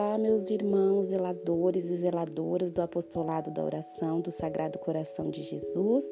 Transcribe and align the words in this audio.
Olá, 0.00 0.16
meus 0.16 0.48
irmãos 0.48 1.06
zeladores 1.06 1.86
e 1.86 1.96
zeladoras 1.96 2.70
do 2.70 2.80
Apostolado 2.80 3.50
da 3.50 3.64
Oração 3.64 4.20
do 4.20 4.30
Sagrado 4.30 4.78
Coração 4.78 5.28
de 5.28 5.42
Jesus. 5.42 6.04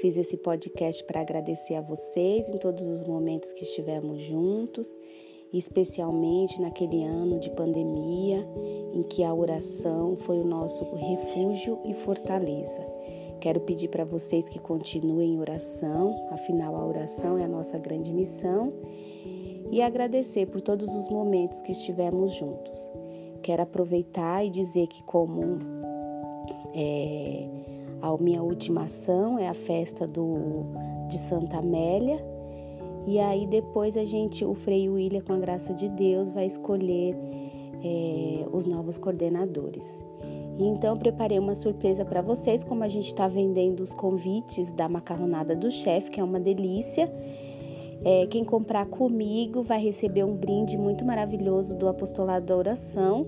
Fiz 0.00 0.16
esse 0.16 0.38
podcast 0.38 1.04
para 1.04 1.20
agradecer 1.20 1.74
a 1.74 1.82
vocês 1.82 2.48
em 2.48 2.56
todos 2.56 2.86
os 2.86 3.04
momentos 3.04 3.52
que 3.52 3.64
estivemos 3.64 4.22
juntos, 4.22 4.96
especialmente 5.52 6.58
naquele 6.58 7.04
ano 7.04 7.38
de 7.38 7.50
pandemia 7.50 8.42
em 8.94 9.02
que 9.02 9.22
a 9.22 9.34
oração 9.34 10.16
foi 10.16 10.38
o 10.38 10.46
nosso 10.46 10.82
refúgio 10.94 11.78
e 11.84 11.92
fortaleza. 11.92 12.80
Quero 13.38 13.60
pedir 13.60 13.88
para 13.88 14.06
vocês 14.06 14.48
que 14.48 14.58
continuem 14.58 15.34
em 15.34 15.40
oração, 15.40 16.26
afinal, 16.30 16.74
a 16.74 16.86
oração 16.86 17.36
é 17.36 17.44
a 17.44 17.48
nossa 17.48 17.76
grande 17.76 18.14
missão 18.14 18.72
e 19.74 19.82
agradecer 19.82 20.46
por 20.46 20.60
todos 20.60 20.94
os 20.94 21.08
momentos 21.08 21.60
que 21.60 21.72
estivemos 21.72 22.32
juntos. 22.32 22.92
Quero 23.42 23.60
aproveitar 23.60 24.46
e 24.46 24.48
dizer 24.48 24.86
que, 24.86 25.02
como 25.02 25.58
é, 26.72 27.48
a 28.00 28.16
minha 28.16 28.40
última 28.40 28.84
ação 28.84 29.36
é 29.36 29.48
a 29.48 29.52
festa 29.52 30.06
do, 30.06 30.64
de 31.08 31.18
Santa 31.18 31.58
Amélia, 31.58 32.24
e 33.04 33.18
aí 33.18 33.48
depois 33.48 33.96
a 33.96 34.04
gente, 34.04 34.44
o 34.44 34.54
Frei 34.54 34.88
William, 34.88 35.22
com 35.22 35.32
a 35.32 35.38
graça 35.38 35.74
de 35.74 35.88
Deus, 35.88 36.30
vai 36.30 36.46
escolher 36.46 37.16
é, 37.82 38.46
os 38.52 38.66
novos 38.66 38.96
coordenadores. 38.96 40.00
Então 40.56 40.96
preparei 40.96 41.40
uma 41.40 41.56
surpresa 41.56 42.04
para 42.04 42.22
vocês, 42.22 42.62
como 42.62 42.84
a 42.84 42.88
gente 42.88 43.08
está 43.08 43.26
vendendo 43.26 43.80
os 43.80 43.92
convites 43.92 44.70
da 44.70 44.88
macarronada 44.88 45.56
do 45.56 45.68
chefe, 45.68 46.12
que 46.12 46.20
é 46.20 46.22
uma 46.22 46.38
delícia. 46.38 47.12
É, 48.04 48.26
quem 48.26 48.44
comprar 48.44 48.86
comigo 48.86 49.62
vai 49.62 49.80
receber 49.80 50.24
um 50.24 50.34
brinde 50.34 50.76
muito 50.76 51.04
maravilhoso 51.04 51.76
do 51.76 51.88
Apostolado 51.88 52.46
da 52.46 52.56
Oração, 52.56 53.26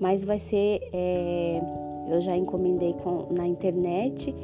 mas 0.00 0.24
vai 0.24 0.38
ser, 0.38 0.80
é, 0.92 1.60
eu 2.08 2.20
já 2.20 2.36
encomendei 2.36 2.92
com, 2.94 3.32
na 3.32 3.46
internet, 3.46 4.34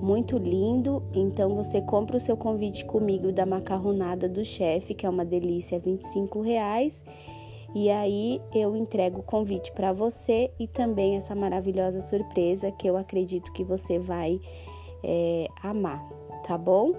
muito 0.00 0.36
lindo. 0.36 1.02
Então 1.14 1.54
você 1.54 1.80
compra 1.80 2.16
o 2.16 2.20
seu 2.20 2.36
convite 2.36 2.84
comigo 2.84 3.32
da 3.32 3.46
macarronada 3.46 4.28
do 4.28 4.44
chefe, 4.44 4.94
que 4.94 5.06
é 5.06 5.08
uma 5.08 5.24
delícia, 5.24 5.78
25 5.78 6.40
reais. 6.40 7.02
E 7.74 7.88
aí 7.88 8.40
eu 8.54 8.76
entrego 8.76 9.20
o 9.20 9.22
convite 9.22 9.72
para 9.72 9.92
você 9.92 10.50
e 10.58 10.66
também 10.66 11.16
essa 11.16 11.34
maravilhosa 11.34 12.02
surpresa 12.02 12.70
que 12.70 12.86
eu 12.86 12.96
acredito 12.96 13.50
que 13.52 13.64
você 13.64 13.98
vai 13.98 14.38
é, 15.02 15.48
amar, 15.62 16.06
tá 16.46 16.58
bom? 16.58 16.92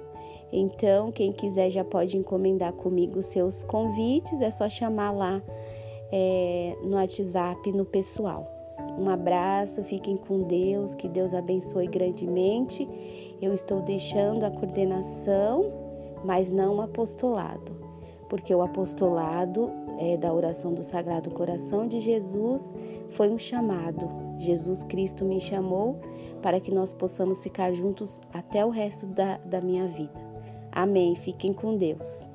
Então, 0.55 1.11
quem 1.11 1.31
quiser 1.31 1.71
já 1.71 1.83
pode 1.83 2.15
encomendar 2.15 2.73
comigo 2.73 3.23
seus 3.23 3.63
convites, 3.63 4.39
é 4.39 4.51
só 4.51 4.69
chamar 4.69 5.09
lá 5.09 5.41
é, 6.11 6.77
no 6.83 6.95
WhatsApp, 6.95 7.71
no 7.71 7.83
pessoal. 7.83 8.47
Um 8.99 9.09
abraço, 9.09 9.83
fiquem 9.83 10.15
com 10.15 10.43
Deus, 10.43 10.93
que 10.93 11.09
Deus 11.09 11.33
abençoe 11.33 11.87
grandemente. 11.87 12.87
Eu 13.41 13.51
estou 13.55 13.81
deixando 13.81 14.43
a 14.43 14.51
coordenação, 14.51 15.73
mas 16.23 16.51
não 16.51 16.75
o 16.75 16.81
apostolado, 16.81 17.75
porque 18.29 18.53
o 18.53 18.61
apostolado 18.61 19.71
é, 19.97 20.17
da 20.17 20.31
oração 20.31 20.71
do 20.71 20.83
Sagrado 20.83 21.31
Coração 21.31 21.87
de 21.87 21.99
Jesus 21.99 22.71
foi 23.09 23.29
um 23.29 23.39
chamado. 23.39 24.07
Jesus 24.37 24.83
Cristo 24.83 25.25
me 25.25 25.41
chamou 25.41 25.99
para 26.43 26.59
que 26.59 26.71
nós 26.71 26.93
possamos 26.93 27.41
ficar 27.41 27.73
juntos 27.73 28.21
até 28.31 28.63
o 28.63 28.69
resto 28.69 29.07
da, 29.07 29.37
da 29.37 29.59
minha 29.59 29.87
vida. 29.87 30.32
Amém. 30.73 31.15
Fiquem 31.15 31.53
com 31.53 31.77
Deus. 31.77 32.27